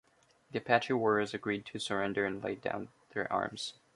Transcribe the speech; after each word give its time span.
The 0.49 0.57
Apache 0.57 0.93
warriors 0.93 1.35
agreed 1.35 1.63
to 1.67 1.77
surrender 1.79 2.25
and 2.25 2.43
laid 2.43 2.61
down 2.63 2.89
their 3.13 3.31
arms. 3.31 3.75